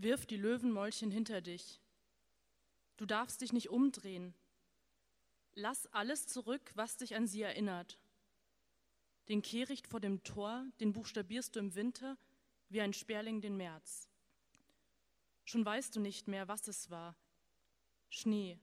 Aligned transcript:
Wirf 0.00 0.26
die 0.26 0.36
Löwenmäulchen 0.36 1.10
hinter 1.10 1.40
dich. 1.40 1.80
Du 2.98 3.04
darfst 3.04 3.40
dich 3.40 3.52
nicht 3.52 3.68
umdrehen. 3.68 4.32
Lass 5.54 5.88
alles 5.88 6.28
zurück, 6.28 6.70
was 6.76 6.98
dich 6.98 7.16
an 7.16 7.26
sie 7.26 7.42
erinnert. 7.42 7.98
Den 9.26 9.42
Kehricht 9.42 9.88
vor 9.88 9.98
dem 9.98 10.22
Tor, 10.22 10.64
den 10.78 10.92
buchstabierst 10.92 11.56
du 11.56 11.58
im 11.58 11.74
Winter 11.74 12.16
wie 12.68 12.80
ein 12.80 12.92
Sperling 12.92 13.40
den 13.40 13.56
März. 13.56 14.08
Schon 15.44 15.64
weißt 15.64 15.96
du 15.96 16.00
nicht 16.00 16.28
mehr, 16.28 16.46
was 16.46 16.68
es 16.68 16.90
war. 16.90 17.16
Schnee, 18.08 18.60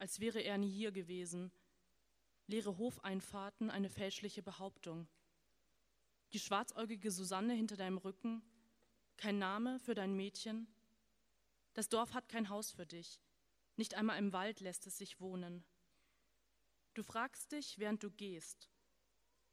als 0.00 0.18
wäre 0.18 0.40
er 0.40 0.58
nie 0.58 0.72
hier 0.72 0.90
gewesen. 0.90 1.52
Leere 2.48 2.76
Hofeinfahrten, 2.76 3.70
eine 3.70 3.88
fälschliche 3.88 4.42
Behauptung. 4.42 5.06
Die 6.32 6.40
schwarzäugige 6.40 7.12
Susanne 7.12 7.54
hinter 7.54 7.76
deinem 7.76 7.98
Rücken, 7.98 8.42
kein 9.20 9.38
Name 9.38 9.78
für 9.78 9.94
dein 9.94 10.14
Mädchen. 10.14 10.66
Das 11.74 11.90
Dorf 11.90 12.14
hat 12.14 12.28
kein 12.28 12.48
Haus 12.48 12.70
für 12.70 12.86
dich. 12.86 13.20
Nicht 13.76 13.94
einmal 13.94 14.18
im 14.18 14.32
Wald 14.32 14.60
lässt 14.60 14.86
es 14.86 14.96
sich 14.96 15.20
wohnen. 15.20 15.62
Du 16.94 17.02
fragst 17.02 17.52
dich, 17.52 17.78
während 17.78 18.02
du 18.02 18.10
gehst, 18.10 18.70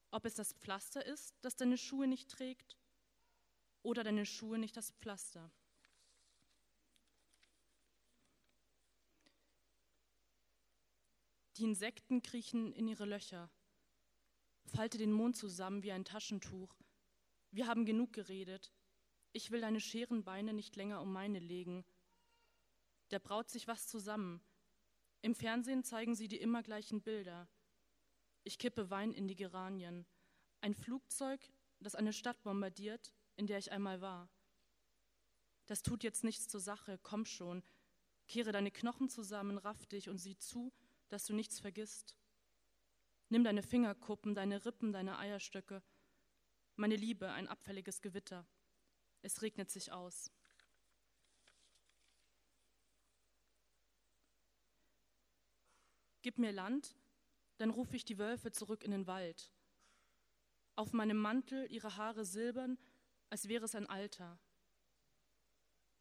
ob 0.10 0.26
es 0.26 0.36
das 0.36 0.54
Pflaster 0.54 1.06
ist, 1.06 1.36
das 1.42 1.58
deine 1.58 1.78
Schuhe 1.78 2.08
nicht 2.08 2.32
trägt, 2.32 2.78
oder 3.84 4.04
deine 4.04 4.26
Schuhe 4.26 4.58
nicht 4.58 4.76
das 4.78 4.92
Pflaster. 4.92 5.52
Die 11.58 11.64
Insekten 11.64 12.22
kriechen 12.22 12.72
in 12.72 12.88
ihre 12.88 13.06
Löcher. 13.06 13.50
Falte 14.66 14.98
den 14.98 15.12
Mond 15.12 15.36
zusammen 15.36 15.84
wie 15.84 15.92
ein 15.92 16.06
Taschentuch. 16.06 16.74
Wir 17.52 17.68
haben 17.68 17.86
genug 17.86 18.14
geredet. 18.14 18.72
Ich 19.34 19.52
will 19.52 19.62
deine 19.62 19.80
Scherenbeine 19.80 20.54
nicht 20.54 20.76
länger 20.76 21.02
um 21.02 21.12
meine 21.12 21.40
legen. 21.40 21.86
Da 23.10 23.20
braut 23.20 23.50
sich 23.50 23.68
was 23.68 23.88
zusammen. 23.88 24.42
Im 25.22 25.36
Fernsehen 25.36 25.84
zeigen 25.84 26.16
sie 26.16 26.28
die 26.28 26.40
immer 26.40 26.64
gleichen 26.64 27.02
Bilder. 27.02 27.48
Ich 28.44 28.58
kippe 28.58 28.90
Wein 28.90 29.14
in 29.14 29.28
die 29.28 29.36
Geranien. 29.36 30.06
Ein 30.62 30.74
Flugzeug, 30.74 31.42
das 31.80 31.96
eine 31.96 32.14
Stadt 32.14 32.42
bombardiert, 32.44 33.14
in 33.36 33.48
der 33.48 33.58
ich 33.58 33.72
einmal 33.72 34.02
war. 34.02 34.30
Das 35.66 35.84
tut 35.84 36.04
jetzt 36.04 36.24
nichts 36.24 36.48
zur 36.48 36.62
Sache, 36.62 37.00
komm 37.04 37.26
schon. 37.26 37.64
Kehre 38.28 38.52
deine 38.52 38.72
Knochen 38.72 39.10
zusammen, 39.10 39.58
raff 39.58 39.86
dich 39.86 40.10
und 40.10 40.18
sieh 40.18 40.38
zu, 40.38 40.74
dass 41.10 41.26
du 41.26 41.34
nichts 41.34 41.60
vergisst. 41.60 42.18
Nimm 43.30 43.44
deine 43.44 43.64
Fingerkuppen, 43.64 44.34
deine 44.34 44.66
Rippen, 44.66 44.94
deine 44.94 45.18
Eierstöcke. 45.18 45.84
Meine 46.76 46.96
Liebe, 46.96 47.32
ein 47.32 47.48
abfälliges 47.48 48.02
Gewitter. 48.02 48.48
Es 49.28 49.42
regnet 49.42 49.70
sich 49.70 49.92
aus. 49.92 50.32
Gib 56.22 56.38
mir 56.38 56.54
Land, 56.54 56.96
dann 57.58 57.70
rufe 57.70 57.98
ich 57.98 58.06
die 58.06 58.20
Wölfe 58.20 58.54
zurück 58.54 58.86
in 58.86 58.92
den 58.92 59.06
Wald. 59.06 59.52
Auf 60.78 60.94
meinem 60.94 61.18
Mantel 61.18 61.70
ihre 61.70 61.98
Haare 61.98 62.24
silbern, 62.24 62.78
als 63.30 63.50
wäre 63.50 63.66
es 63.66 63.76
ein 63.76 63.88
Alter. 63.88 64.40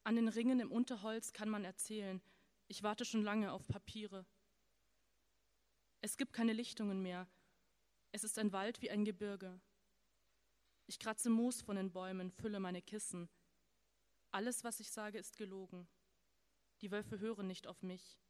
An 0.05 0.15
den 0.15 0.29
Ringen 0.29 0.61
im 0.61 0.71
Unterholz 0.71 1.33
kann 1.33 1.49
man 1.49 1.65
erzählen, 1.65 2.23
ich 2.69 2.85
warte 2.85 3.05
schon 3.05 3.25
lange 3.25 3.51
auf 3.51 3.67
Papiere. 3.67 4.25
Es 6.01 6.17
gibt 6.17 6.33
keine 6.33 6.53
Lichtungen 6.53 7.03
mehr. 7.03 7.27
Es 8.13 8.23
ist 8.23 8.39
ein 8.39 8.53
Wald 8.53 8.83
wie 8.83 8.91
ein 8.93 9.05
Gebirge. 9.05 9.61
Ich 10.87 10.99
kratze 10.99 11.31
Moos 11.31 11.63
von 11.63 11.77
den 11.77 11.93
Bäumen, 11.93 12.31
fülle 12.31 12.61
meine 12.61 12.81
Kissen. 12.81 13.29
Alles, 14.31 14.63
was 14.65 14.81
ich 14.81 14.91
sage, 14.91 15.19
ist 15.19 15.37
gelogen. 15.37 15.89
Die 16.81 16.91
Wölfe 16.91 17.19
hören 17.19 17.47
nicht 17.47 17.67
auf 17.67 17.83
mich. 17.83 18.21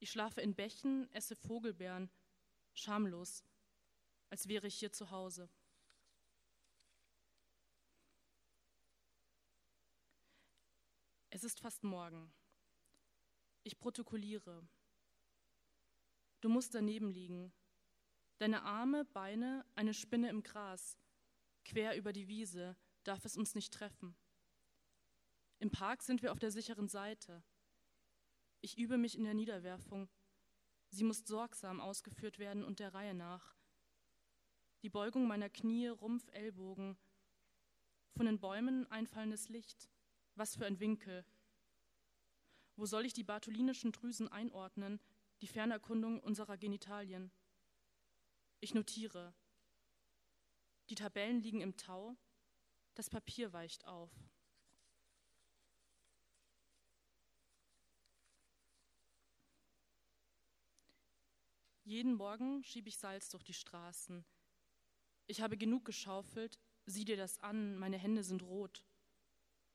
Ich 0.00 0.10
schlafe 0.10 0.40
in 0.40 0.54
Bächen, 0.54 1.08
esse 1.12 1.36
Vogelbeeren, 1.36 2.10
schamlos, 2.74 3.44
als 4.30 4.48
wäre 4.48 4.66
ich 4.66 4.74
hier 4.74 4.92
zu 4.92 5.10
Hause. 5.10 5.48
Es 11.30 11.44
ist 11.44 11.60
fast 11.60 11.84
morgen. 11.84 12.32
Ich 13.62 13.78
protokolliere. 13.78 14.66
Du 16.40 16.48
musst 16.48 16.74
daneben 16.74 17.10
liegen. 17.10 17.52
Deine 18.38 18.62
Arme, 18.64 19.04
Beine, 19.04 19.64
eine 19.76 19.94
Spinne 19.94 20.28
im 20.28 20.42
Gras. 20.42 20.98
Quer 21.64 21.96
über 21.96 22.12
die 22.12 22.28
Wiese 22.28 22.76
darf 23.04 23.24
es 23.24 23.36
uns 23.36 23.54
nicht 23.54 23.72
treffen. 23.72 24.16
Im 25.58 25.70
Park 25.70 26.02
sind 26.02 26.22
wir 26.22 26.32
auf 26.32 26.38
der 26.38 26.50
sicheren 26.50 26.88
Seite. 26.88 27.42
Ich 28.60 28.78
übe 28.78 28.98
mich 28.98 29.16
in 29.16 29.24
der 29.24 29.34
Niederwerfung. 29.34 30.08
Sie 30.90 31.04
muss 31.04 31.24
sorgsam 31.26 31.80
ausgeführt 31.80 32.38
werden 32.38 32.64
und 32.64 32.78
der 32.78 32.94
Reihe 32.94 33.14
nach. 33.14 33.56
Die 34.82 34.90
Beugung 34.90 35.26
meiner 35.26 35.48
Knie, 35.48 35.88
Rumpf, 35.88 36.28
Ellbogen. 36.32 36.98
Von 38.16 38.26
den 38.26 38.40
Bäumen 38.40 38.86
einfallendes 38.90 39.48
Licht. 39.48 39.88
Was 40.34 40.56
für 40.56 40.66
ein 40.66 40.80
Winkel. 40.80 41.24
Wo 42.76 42.86
soll 42.86 43.06
ich 43.06 43.12
die 43.12 43.24
bartholinischen 43.24 43.92
Drüsen 43.92 44.28
einordnen, 44.28 45.00
die 45.40 45.46
Fernerkundung 45.46 46.20
unserer 46.20 46.56
Genitalien. 46.56 47.32
Ich 48.60 48.74
notiere. 48.74 49.34
Die 50.92 50.96
Tabellen 50.96 51.40
liegen 51.40 51.62
im 51.62 51.78
Tau, 51.78 52.18
das 52.92 53.08
Papier 53.08 53.54
weicht 53.54 53.86
auf. 53.86 54.10
Jeden 61.82 62.12
Morgen 62.12 62.62
schiebe 62.62 62.90
ich 62.90 62.98
Salz 62.98 63.30
durch 63.30 63.42
die 63.42 63.54
Straßen. 63.54 64.22
Ich 65.28 65.40
habe 65.40 65.56
genug 65.56 65.86
geschaufelt, 65.86 66.58
sieh 66.84 67.06
dir 67.06 67.16
das 67.16 67.38
an, 67.38 67.78
meine 67.78 67.96
Hände 67.96 68.22
sind 68.22 68.42
rot. 68.42 68.84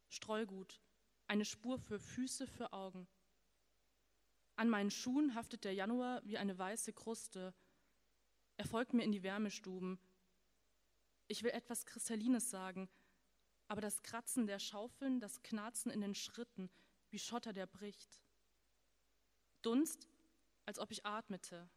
Streugut, 0.10 0.80
eine 1.26 1.46
Spur 1.46 1.80
für 1.80 1.98
Füße, 2.00 2.46
für 2.46 2.74
Augen. 2.74 3.08
An 4.56 4.70
meinen 4.70 4.92
Schuhen 4.92 5.34
haftet 5.34 5.64
der 5.64 5.74
Januar 5.74 6.22
wie 6.26 6.38
eine 6.38 6.60
weiße 6.60 6.94
Kruste. 6.94 7.56
Er 8.58 8.68
folgt 8.68 8.94
mir 8.94 9.04
in 9.04 9.12
die 9.12 9.24
Wärmestuben. 9.24 10.00
Ich 11.28 11.44
will 11.44 11.52
etwas 11.52 11.86
Kristallines 11.86 12.50
sagen, 12.50 12.90
aber 13.68 13.82
das 13.82 14.02
Kratzen 14.02 14.48
der 14.48 14.60
Schaufeln, 14.60 15.20
das 15.20 15.42
Knarzen 15.44 15.92
in 15.92 16.02
den 16.02 16.16
Schritten, 16.16 16.70
wie 17.10 17.20
Schotter, 17.20 17.54
der 17.54 17.68
bricht. 17.68 18.22
Dunst, 19.62 20.08
als 20.66 20.80
ob 20.80 20.92
ich 20.92 21.06
atmete. 21.06 21.70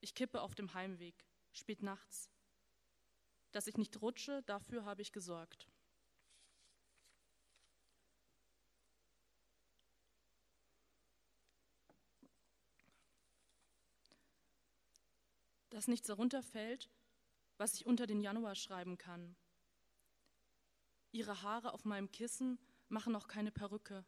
Ich 0.00 0.14
kippe 0.14 0.40
auf 0.40 0.54
dem 0.54 0.72
Heimweg, 0.72 1.26
spät 1.52 1.82
nachts. 1.82 2.30
Dass 3.52 3.66
ich 3.66 3.76
nicht 3.76 4.00
rutsche, 4.00 4.42
dafür 4.44 4.84
habe 4.84 5.02
ich 5.02 5.12
gesorgt. 5.12 5.68
dass 15.76 15.88
nichts 15.88 16.06
darunter 16.06 16.42
fällt, 16.42 16.88
was 17.58 17.74
ich 17.74 17.86
unter 17.86 18.06
den 18.06 18.20
Januar 18.20 18.54
schreiben 18.54 18.98
kann. 18.98 19.36
Ihre 21.12 21.42
Haare 21.42 21.72
auf 21.72 21.84
meinem 21.84 22.10
Kissen 22.10 22.58
machen 22.88 23.12
noch 23.12 23.26
keine 23.26 23.50
Perücke. 23.50 24.04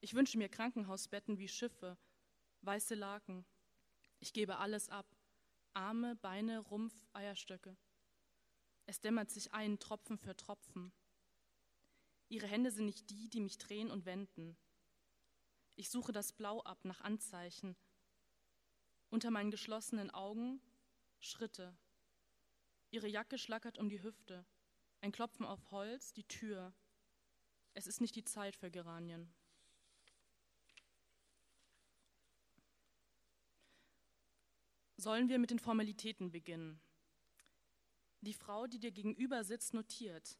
Ich 0.00 0.14
wünsche 0.14 0.38
mir 0.38 0.48
Krankenhausbetten 0.48 1.38
wie 1.38 1.48
Schiffe, 1.48 1.96
weiße 2.62 2.94
Laken. 2.94 3.44
Ich 4.18 4.32
gebe 4.32 4.58
alles 4.58 4.88
ab. 4.88 5.06
Arme, 5.74 6.16
Beine, 6.16 6.60
Rumpf, 6.60 6.94
Eierstöcke. 7.12 7.76
Es 8.86 9.00
dämmert 9.00 9.30
sich 9.30 9.52
ein, 9.52 9.78
Tropfen 9.78 10.16
für 10.16 10.36
Tropfen. 10.36 10.92
Ihre 12.28 12.46
Hände 12.46 12.70
sind 12.70 12.86
nicht 12.86 13.10
die, 13.10 13.28
die 13.28 13.40
mich 13.40 13.58
drehen 13.58 13.90
und 13.90 14.06
wenden. 14.06 14.56
Ich 15.74 15.90
suche 15.90 16.12
das 16.12 16.32
Blau 16.32 16.62
ab 16.62 16.84
nach 16.84 17.02
Anzeichen, 17.02 17.76
unter 19.10 19.30
meinen 19.30 19.50
geschlossenen 19.50 20.10
Augen 20.10 20.60
Schritte. 21.20 21.76
Ihre 22.90 23.08
Jacke 23.08 23.38
schlackert 23.38 23.78
um 23.78 23.88
die 23.88 24.02
Hüfte. 24.02 24.46
Ein 25.00 25.12
Klopfen 25.12 25.44
auf 25.44 25.70
Holz, 25.70 26.12
die 26.12 26.24
Tür. 26.24 26.74
Es 27.74 27.86
ist 27.86 28.00
nicht 28.00 28.16
die 28.16 28.24
Zeit 28.24 28.56
für 28.56 28.70
Geranien. 28.70 29.34
Sollen 34.96 35.28
wir 35.28 35.38
mit 35.38 35.50
den 35.50 35.58
Formalitäten 35.58 36.30
beginnen? 36.30 36.80
Die 38.22 38.32
Frau, 38.32 38.66
die 38.66 38.78
dir 38.78 38.92
gegenüber 38.92 39.44
sitzt, 39.44 39.74
notiert. 39.74 40.38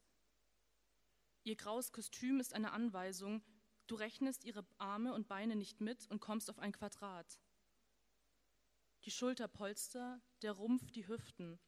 Ihr 1.44 1.56
graues 1.56 1.92
Kostüm 1.92 2.40
ist 2.40 2.54
eine 2.54 2.72
Anweisung, 2.72 3.42
du 3.86 3.94
rechnest 3.96 4.44
ihre 4.44 4.66
Arme 4.78 5.12
und 5.12 5.28
Beine 5.28 5.54
nicht 5.54 5.80
mit 5.80 6.10
und 6.10 6.20
kommst 6.20 6.50
auf 6.50 6.58
ein 6.58 6.72
Quadrat 6.72 7.38
die 9.06 9.12
Schulterpolster, 9.12 10.20
der 10.42 10.52
Rumpf, 10.52 10.90
die 10.90 11.06
Hüften. 11.06 11.60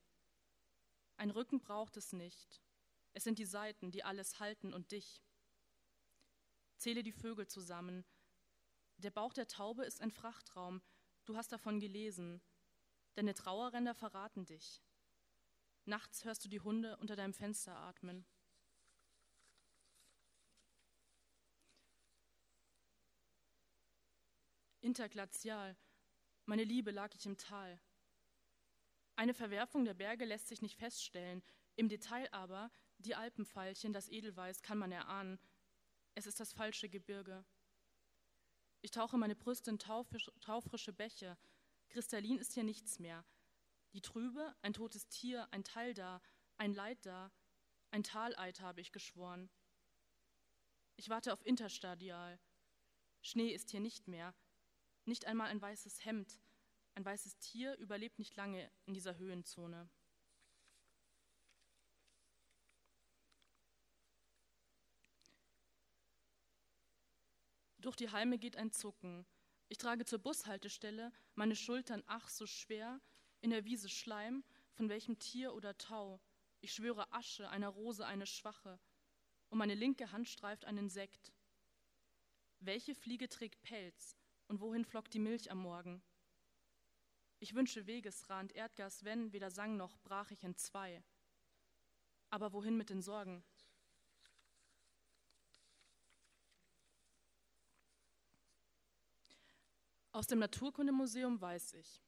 Ein 1.18 1.30
Rücken 1.30 1.58
braucht 1.58 1.96
es 1.96 2.12
nicht. 2.12 2.62
Es 3.12 3.24
sind 3.24 3.40
die 3.40 3.44
Seiten, 3.44 3.90
die 3.90 4.04
alles 4.04 4.38
halten 4.38 4.72
und 4.72 4.92
dich. 4.92 5.20
Zähle 6.76 7.02
die 7.02 7.12
Vögel 7.12 7.48
zusammen. 7.48 8.04
Der 8.98 9.10
Bauch 9.10 9.32
der 9.32 9.48
Taube 9.48 9.84
ist 9.84 10.00
ein 10.00 10.12
Frachtraum. 10.12 10.80
Du 11.24 11.36
hast 11.36 11.50
davon 11.50 11.80
gelesen. 11.80 12.40
Deine 13.14 13.34
Trauerränder 13.34 13.96
verraten 13.96 14.46
dich. 14.46 14.80
Nachts 15.86 16.24
hörst 16.24 16.44
du 16.44 16.48
die 16.48 16.60
Hunde 16.60 16.96
unter 16.98 17.16
deinem 17.16 17.34
Fenster 17.34 17.76
atmen. 17.76 18.24
Interglazial, 24.80 25.76
meine 26.44 26.62
Liebe 26.62 26.92
lag 26.92 27.12
ich 27.16 27.26
im 27.26 27.36
Tal. 27.36 27.80
Eine 29.18 29.34
Verwerfung 29.34 29.84
der 29.84 29.94
Berge 29.94 30.24
lässt 30.24 30.46
sich 30.46 30.62
nicht 30.62 30.78
feststellen, 30.78 31.42
im 31.74 31.88
Detail 31.88 32.32
aber 32.32 32.70
die 32.98 33.16
Alpenpfeilchen, 33.16 33.92
das 33.92 34.08
Edelweiß 34.08 34.62
kann 34.62 34.78
man 34.78 34.92
erahnen. 34.92 35.40
Es 36.14 36.28
ist 36.28 36.38
das 36.38 36.52
falsche 36.52 36.88
Gebirge. 36.88 37.44
Ich 38.80 38.92
tauche 38.92 39.18
meine 39.18 39.34
Brüste 39.34 39.70
in 39.70 39.80
taufrische 39.80 40.92
Bäche. 40.92 41.36
Kristallin 41.88 42.38
ist 42.38 42.52
hier 42.52 42.62
nichts 42.62 43.00
mehr. 43.00 43.24
Die 43.92 44.02
Trübe, 44.02 44.54
ein 44.62 44.72
totes 44.72 45.08
Tier, 45.08 45.48
ein 45.50 45.64
Teil 45.64 45.94
da, 45.94 46.22
ein 46.56 46.72
Leid 46.72 47.04
da, 47.04 47.32
ein 47.90 48.04
Taleid 48.04 48.60
habe 48.60 48.80
ich 48.80 48.92
geschworen. 48.92 49.50
Ich 50.94 51.08
warte 51.08 51.32
auf 51.32 51.44
Interstadial. 51.44 52.38
Schnee 53.22 53.50
ist 53.50 53.70
hier 53.70 53.80
nicht 53.80 54.06
mehr. 54.06 54.32
Nicht 55.06 55.26
einmal 55.26 55.48
ein 55.48 55.60
weißes 55.60 56.04
Hemd, 56.04 56.38
ein 56.98 57.04
weißes 57.04 57.38
Tier 57.38 57.76
überlebt 57.76 58.18
nicht 58.18 58.34
lange 58.34 58.68
in 58.86 58.92
dieser 58.92 59.18
Höhenzone. 59.18 59.88
Durch 67.78 67.94
die 67.94 68.10
Halme 68.10 68.36
geht 68.36 68.56
ein 68.56 68.72
Zucken. 68.72 69.24
Ich 69.68 69.78
trage 69.78 70.06
zur 70.06 70.18
Bushaltestelle 70.18 71.12
meine 71.36 71.54
Schultern 71.54 72.02
ach 72.08 72.28
so 72.28 72.46
schwer, 72.46 73.00
in 73.42 73.50
der 73.50 73.64
Wiese 73.64 73.88
Schleim, 73.88 74.42
von 74.72 74.88
welchem 74.88 75.20
Tier 75.20 75.54
oder 75.54 75.78
Tau. 75.78 76.20
Ich 76.60 76.72
schwöre 76.72 77.12
Asche, 77.12 77.48
einer 77.48 77.68
Rose 77.68 78.04
eine 78.04 78.26
schwache, 78.26 78.80
und 79.50 79.58
meine 79.58 79.76
linke 79.76 80.10
Hand 80.10 80.28
streift 80.28 80.64
ein 80.64 80.76
Insekt. 80.76 81.32
Welche 82.58 82.96
Fliege 82.96 83.28
trägt 83.28 83.62
Pelz, 83.62 84.16
und 84.48 84.60
wohin 84.60 84.84
flockt 84.84 85.14
die 85.14 85.20
Milch 85.20 85.52
am 85.52 85.58
Morgen? 85.58 86.02
Ich 87.40 87.54
wünsche 87.54 87.86
Wegesrand, 87.86 88.52
Erdgas, 88.52 89.04
wenn, 89.04 89.32
weder 89.32 89.50
sang 89.50 89.76
noch 89.76 89.96
brach 89.98 90.30
ich 90.30 90.42
in 90.42 90.56
zwei. 90.56 91.02
Aber 92.30 92.52
wohin 92.52 92.76
mit 92.76 92.90
den 92.90 93.00
Sorgen? 93.00 93.44
Aus 100.10 100.26
dem 100.26 100.40
Naturkundemuseum 100.40 101.40
weiß 101.40 101.74
ich. 101.74 102.02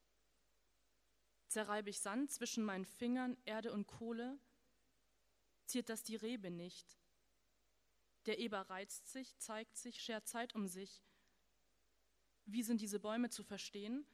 Zerreibe 1.47 1.91
ich 1.91 2.01
Sand 2.01 2.33
zwischen 2.33 2.65
meinen 2.65 2.85
Fingern, 2.85 3.37
Erde 3.45 3.73
und 3.73 3.87
Kohle, 3.87 4.39
ziert 5.67 5.89
das 5.89 6.03
die 6.03 6.17
Rebe 6.17 6.51
nicht. 6.51 6.99
Der 8.27 8.39
Eber 8.39 8.63
reizt 8.63 9.09
sich, 9.09 9.39
zeigt 9.39 9.77
sich, 9.77 10.03
schert 10.03 10.27
Zeit 10.27 10.55
um 10.57 10.67
sich, 10.67 11.05
wie 12.47 12.65
sind 12.65 12.81
diese 12.81 12.99
Bäume 12.99 13.31
zu 13.31 13.45
verstehen? 13.45 14.05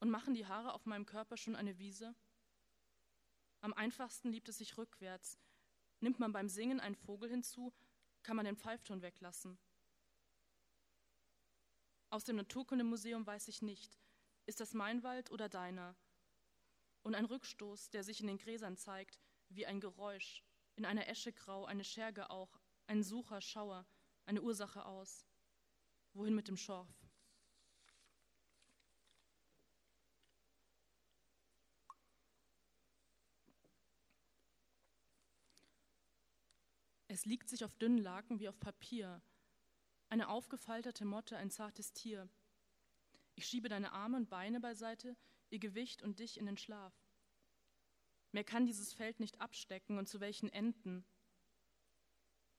Und 0.00 0.10
machen 0.10 0.34
die 0.34 0.46
Haare 0.46 0.74
auf 0.74 0.86
meinem 0.86 1.06
Körper 1.06 1.36
schon 1.36 1.56
eine 1.56 1.78
Wiese? 1.78 2.14
Am 3.60 3.72
einfachsten 3.74 4.30
liebt 4.30 4.48
es 4.48 4.58
sich 4.58 4.78
rückwärts. 4.78 5.38
Nimmt 6.00 6.20
man 6.20 6.32
beim 6.32 6.48
Singen 6.48 6.78
einen 6.78 6.94
Vogel 6.94 7.28
hinzu, 7.28 7.74
kann 8.22 8.36
man 8.36 8.44
den 8.44 8.56
Pfeifton 8.56 9.02
weglassen. 9.02 9.58
Aus 12.10 12.24
dem 12.24 12.36
Naturkundemuseum 12.36 13.26
weiß 13.26 13.48
ich 13.48 13.60
nicht, 13.60 13.98
ist 14.46 14.60
das 14.60 14.72
mein 14.72 15.02
Wald 15.02 15.30
oder 15.30 15.48
deiner? 15.48 15.96
Und 17.02 17.14
ein 17.14 17.26
Rückstoß, 17.26 17.90
der 17.90 18.04
sich 18.04 18.20
in 18.20 18.28
den 18.28 18.38
Gräsern 18.38 18.76
zeigt, 18.76 19.20
wie 19.48 19.66
ein 19.66 19.80
Geräusch, 19.80 20.44
in 20.76 20.84
einer 20.84 21.08
Esche 21.08 21.32
grau, 21.32 21.64
eine 21.64 21.84
Scherge 21.84 22.30
auch, 22.30 22.60
ein 22.86 23.02
Sucher, 23.02 23.40
Schauer, 23.40 23.86
eine 24.24 24.42
Ursache 24.42 24.86
aus. 24.86 25.26
Wohin 26.14 26.34
mit 26.34 26.48
dem 26.48 26.56
Schorf? 26.56 26.88
Es 37.08 37.24
liegt 37.24 37.48
sich 37.48 37.64
auf 37.64 37.74
dünnen 37.74 37.98
Laken 37.98 38.38
wie 38.38 38.48
auf 38.48 38.60
Papier, 38.60 39.22
eine 40.10 40.28
aufgefaltete 40.28 41.04
Motte, 41.04 41.36
ein 41.36 41.50
zartes 41.50 41.92
Tier. 41.92 42.28
Ich 43.34 43.46
schiebe 43.46 43.68
deine 43.68 43.92
Arme 43.92 44.18
und 44.18 44.28
Beine 44.28 44.60
beiseite, 44.60 45.16
ihr 45.50 45.58
Gewicht 45.58 46.02
und 46.02 46.18
dich 46.18 46.38
in 46.38 46.46
den 46.46 46.58
Schlaf. 46.58 46.94
Mehr 48.32 48.44
kann 48.44 48.66
dieses 48.66 48.92
Feld 48.92 49.20
nicht 49.20 49.40
abstecken 49.40 49.98
und 49.98 50.06
zu 50.06 50.20
welchen 50.20 50.50
Enden. 50.50 51.04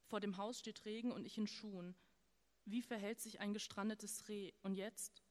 Vor 0.06 0.20
dem 0.20 0.38
Haus 0.38 0.60
steht 0.60 0.86
Regen 0.86 1.12
und 1.12 1.26
ich 1.26 1.38
in 1.38 1.48
Schuhen. 1.48 1.96
Wie 2.66 2.82
verhält 2.82 3.20
sich 3.20 3.40
ein 3.40 3.54
gestrandetes 3.54 4.28
Reh? 4.28 4.52
Und 4.64 4.74
jetzt? 4.74 5.24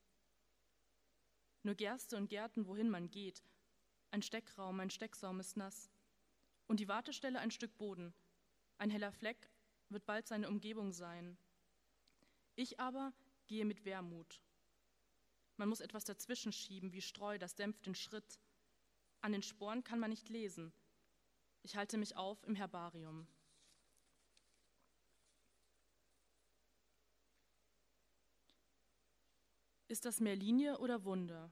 Nur 1.64 1.74
Gerste 1.74 2.16
und 2.16 2.28
Gärten, 2.28 2.66
wohin 2.66 2.88
man 2.88 3.10
geht. 3.10 3.42
Ein 4.10 4.22
Steckraum, 4.22 4.78
ein 4.78 4.90
Stecksaum 4.90 5.40
ist 5.40 5.56
nass. 5.56 5.90
Und 6.68 6.78
die 6.78 6.88
Wartestelle 6.88 7.40
ein 7.40 7.50
Stück 7.50 7.76
Boden. 7.78 8.14
Ein 8.78 8.90
heller 8.90 9.12
Fleck 9.12 9.50
wird 9.88 10.06
bald 10.06 10.26
seine 10.26 10.48
Umgebung 10.48 10.92
sein. 10.92 11.36
Ich 12.54 12.78
aber 12.78 13.12
gehe 13.46 13.64
mit 13.64 13.84
Wermut. 13.84 14.40
Man 15.56 15.68
muss 15.68 15.80
etwas 15.80 16.04
dazwischen 16.04 16.52
schieben, 16.52 16.92
wie 16.92 17.02
Streu, 17.02 17.38
das 17.38 17.56
dämpft 17.56 17.86
den 17.86 17.96
Schritt. 17.96 18.38
An 19.20 19.32
den 19.32 19.42
Sporen 19.42 19.82
kann 19.82 19.98
man 19.98 20.10
nicht 20.10 20.28
lesen. 20.28 20.72
Ich 21.62 21.76
halte 21.76 21.98
mich 21.98 22.16
auf 22.16 22.42
im 22.44 22.54
Herbarium. 22.54 23.26
Ist 29.88 30.04
das 30.04 30.20
mehr 30.20 30.36
Linie 30.36 30.78
oder 30.78 31.04
Wunder? 31.04 31.50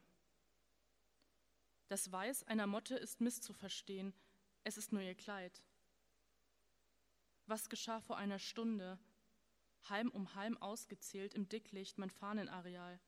Das 1.88 2.12
Weiß 2.12 2.44
einer 2.44 2.66
Motte 2.66 2.94
ist 2.94 3.20
misszuverstehen, 3.20 4.12
es 4.62 4.76
ist 4.76 4.92
nur 4.92 5.02
ihr 5.02 5.14
Kleid. 5.14 5.62
Was 7.46 7.68
geschah 7.68 8.00
vor 8.00 8.16
einer 8.16 8.40
Stunde? 8.40 8.98
Halm 9.84 10.10
um 10.10 10.34
Halm 10.34 10.56
ausgezählt 10.56 11.32
im 11.34 11.48
Dicklicht 11.48 11.96
mein 11.96 12.10
Fahnenareal. 12.10 13.00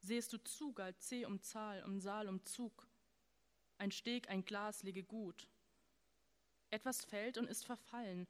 Sehest 0.00 0.32
du 0.32 0.38
zu, 0.42 0.72
galt 0.72 1.02
C 1.02 1.26
um 1.26 1.42
Zahl, 1.42 1.82
um 1.84 2.00
Saal, 2.00 2.28
um 2.28 2.42
Zug. 2.46 2.88
Ein 3.76 3.90
Steg, 3.90 4.30
ein 4.30 4.46
Glas 4.46 4.82
liege 4.82 5.04
gut. 5.04 5.50
Etwas 6.70 7.04
fällt 7.04 7.36
und 7.36 7.46
ist 7.46 7.66
verfallen. 7.66 8.26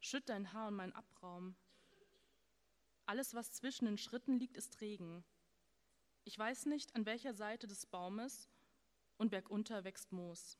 Schütt 0.00 0.28
dein 0.28 0.52
Haar 0.52 0.68
und 0.68 0.76
mein 0.76 0.94
Abraum. 0.94 1.56
Alles, 3.06 3.32
was 3.32 3.52
zwischen 3.52 3.86
den 3.86 3.98
Schritten 3.98 4.38
liegt, 4.38 4.58
ist 4.58 4.82
Regen. 4.82 5.24
Ich 6.24 6.38
weiß 6.38 6.66
nicht, 6.66 6.94
an 6.94 7.06
welcher 7.06 7.32
Seite 7.32 7.66
des 7.66 7.86
Baumes 7.86 8.50
und 9.16 9.30
bergunter 9.30 9.84
wächst 9.84 10.12
Moos. 10.12 10.58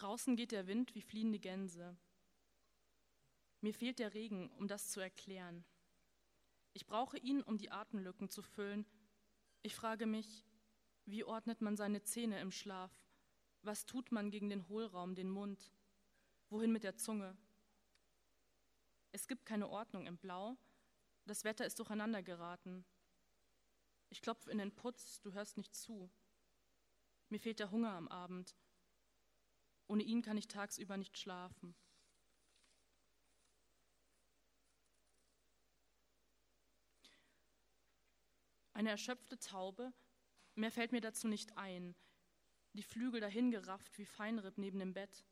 Draußen 0.00 0.34
geht 0.34 0.52
der 0.52 0.66
Wind 0.66 0.94
wie 0.94 1.02
fliehende 1.02 1.38
Gänse. 1.38 1.94
Mir 3.60 3.74
fehlt 3.74 3.98
der 3.98 4.14
Regen, 4.14 4.48
um 4.52 4.66
das 4.66 4.88
zu 4.90 4.98
erklären. 4.98 5.62
Ich 6.72 6.86
brauche 6.86 7.18
ihn, 7.18 7.42
um 7.42 7.58
die 7.58 7.70
Atemlücken 7.70 8.30
zu 8.30 8.40
füllen. 8.40 8.86
Ich 9.60 9.74
frage 9.74 10.06
mich, 10.06 10.46
wie 11.04 11.22
ordnet 11.22 11.60
man 11.60 11.76
seine 11.76 12.02
Zähne 12.02 12.40
im 12.40 12.50
Schlaf? 12.50 12.90
Was 13.60 13.84
tut 13.84 14.10
man 14.10 14.30
gegen 14.30 14.48
den 14.48 14.66
Hohlraum, 14.68 15.14
den 15.14 15.28
Mund? 15.28 15.70
Wohin 16.48 16.72
mit 16.72 16.82
der 16.82 16.96
Zunge? 16.96 17.36
Es 19.12 19.28
gibt 19.28 19.44
keine 19.44 19.68
Ordnung 19.68 20.06
im 20.06 20.16
Blau. 20.16 20.56
Das 21.26 21.44
Wetter 21.44 21.66
ist 21.66 21.78
durcheinander 21.78 22.22
geraten. 22.22 22.86
Ich 24.08 24.22
klopfe 24.22 24.50
in 24.50 24.56
den 24.56 24.74
Putz, 24.74 25.20
du 25.20 25.34
hörst 25.34 25.58
nicht 25.58 25.74
zu. 25.74 26.08
Mir 27.28 27.38
fehlt 27.38 27.58
der 27.58 27.70
Hunger 27.70 27.92
am 27.92 28.08
Abend 28.08 28.54
ohne 29.90 30.04
ihn 30.04 30.22
kann 30.22 30.36
ich 30.36 30.46
tagsüber 30.46 30.96
nicht 30.96 31.18
schlafen. 31.18 31.74
Eine 38.72 38.90
erschöpfte 38.90 39.36
Taube, 39.40 39.92
mehr 40.54 40.70
fällt 40.70 40.92
mir 40.92 41.00
dazu 41.00 41.26
nicht 41.26 41.58
ein, 41.58 41.96
die 42.72 42.84
Flügel 42.84 43.20
dahingerafft 43.20 43.98
wie 43.98 44.06
Feinripp 44.06 44.58
neben 44.58 44.78
dem 44.78 44.94
Bett. 44.94 45.24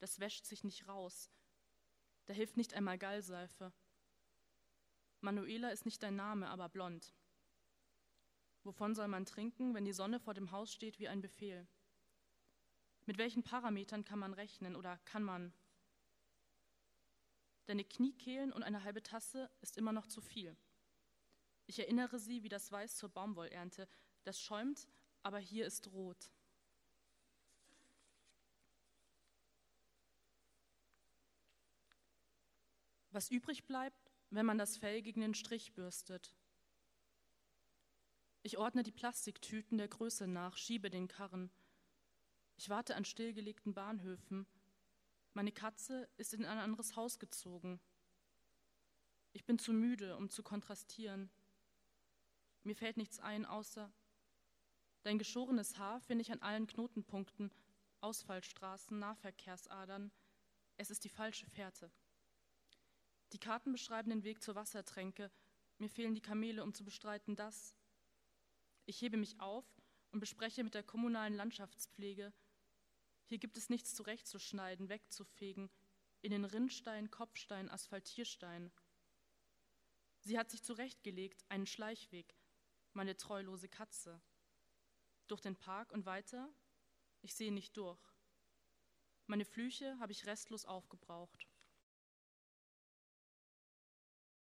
Das 0.00 0.18
wäscht 0.18 0.46
sich 0.46 0.64
nicht 0.64 0.88
raus, 0.88 1.30
da 2.26 2.34
hilft 2.34 2.56
nicht 2.56 2.74
einmal 2.74 2.98
Gallseife. 2.98 3.72
Manuela 5.20 5.70
ist 5.70 5.84
nicht 5.84 6.02
dein 6.02 6.16
Name, 6.16 6.48
aber 6.48 6.68
blond. 6.68 7.14
Wovon 8.64 8.96
soll 8.96 9.06
man 9.06 9.26
trinken, 9.26 9.74
wenn 9.74 9.84
die 9.84 9.92
Sonne 9.92 10.18
vor 10.18 10.34
dem 10.34 10.50
Haus 10.50 10.72
steht 10.72 10.98
wie 10.98 11.06
ein 11.06 11.20
Befehl? 11.20 11.68
Mit 13.06 13.18
welchen 13.18 13.42
Parametern 13.42 14.04
kann 14.04 14.18
man 14.18 14.34
rechnen 14.34 14.76
oder 14.76 14.98
kann 15.04 15.22
man? 15.22 15.52
Deine 17.66 17.84
Kniekehlen 17.84 18.52
und 18.52 18.62
eine 18.62 18.84
halbe 18.84 19.02
Tasse 19.02 19.50
ist 19.60 19.76
immer 19.76 19.92
noch 19.92 20.06
zu 20.06 20.20
viel. 20.20 20.56
Ich 21.66 21.78
erinnere 21.78 22.18
sie 22.18 22.42
wie 22.42 22.48
das 22.48 22.72
Weiß 22.72 22.96
zur 22.96 23.10
Baumwollernte. 23.10 23.88
Das 24.24 24.40
schäumt, 24.40 24.88
aber 25.22 25.38
hier 25.38 25.66
ist 25.66 25.86
rot. 25.92 26.30
Was 33.12 33.30
übrig 33.30 33.66
bleibt, 33.66 34.10
wenn 34.30 34.46
man 34.46 34.58
das 34.58 34.76
Fell 34.76 35.02
gegen 35.02 35.20
den 35.20 35.34
Strich 35.34 35.72
bürstet. 35.72 36.34
Ich 38.42 38.56
ordne 38.56 38.82
die 38.82 38.92
Plastiktüten 38.92 39.78
der 39.78 39.88
Größe 39.88 40.26
nach, 40.26 40.56
schiebe 40.56 40.90
den 40.90 41.08
Karren. 41.08 41.50
Ich 42.60 42.68
warte 42.68 42.94
an 42.94 43.06
stillgelegten 43.06 43.72
Bahnhöfen. 43.72 44.46
Meine 45.32 45.50
Katze 45.50 46.10
ist 46.18 46.34
in 46.34 46.44
ein 46.44 46.58
anderes 46.58 46.94
Haus 46.94 47.18
gezogen. 47.18 47.80
Ich 49.32 49.46
bin 49.46 49.58
zu 49.58 49.72
müde, 49.72 50.14
um 50.18 50.28
zu 50.28 50.42
kontrastieren. 50.42 51.30
Mir 52.62 52.76
fällt 52.76 52.98
nichts 52.98 53.18
ein, 53.18 53.46
außer 53.46 53.90
dein 55.04 55.16
geschorenes 55.16 55.78
Haar 55.78 56.02
finde 56.02 56.20
ich 56.20 56.32
an 56.32 56.42
allen 56.42 56.66
Knotenpunkten, 56.66 57.50
Ausfallstraßen, 58.02 58.98
Nahverkehrsadern. 58.98 60.12
Es 60.76 60.90
ist 60.90 61.04
die 61.04 61.08
falsche 61.08 61.46
Fährte. 61.46 61.90
Die 63.32 63.38
Karten 63.38 63.72
beschreiben 63.72 64.10
den 64.10 64.22
Weg 64.22 64.42
zur 64.42 64.54
Wassertränke. 64.54 65.30
Mir 65.78 65.88
fehlen 65.88 66.14
die 66.14 66.20
Kamele, 66.20 66.62
um 66.62 66.74
zu 66.74 66.84
bestreiten, 66.84 67.36
dass. 67.36 67.74
Ich 68.84 69.00
hebe 69.00 69.16
mich 69.16 69.40
auf 69.40 69.64
und 70.12 70.20
bespreche 70.20 70.62
mit 70.62 70.74
der 70.74 70.82
kommunalen 70.82 71.36
Landschaftspflege. 71.36 72.34
Hier 73.30 73.38
gibt 73.38 73.56
es 73.56 73.68
nichts 73.68 73.94
zurechtzuschneiden, 73.94 74.88
wegzufegen, 74.88 75.70
in 76.20 76.32
den 76.32 76.44
Rinnstein, 76.44 77.12
Kopfstein, 77.12 77.70
Asphaltierstein. 77.70 78.72
Sie 80.18 80.36
hat 80.36 80.50
sich 80.50 80.64
zurechtgelegt, 80.64 81.44
einen 81.48 81.68
Schleichweg, 81.68 82.34
meine 82.92 83.16
treulose 83.16 83.68
Katze. 83.68 84.20
Durch 85.28 85.40
den 85.40 85.54
Park 85.54 85.92
und 85.92 86.06
weiter? 86.06 86.52
Ich 87.22 87.36
sehe 87.36 87.52
nicht 87.52 87.76
durch. 87.76 88.02
Meine 89.26 89.44
Flüche 89.44 89.96
habe 90.00 90.10
ich 90.10 90.26
restlos 90.26 90.64
aufgebraucht. 90.64 91.46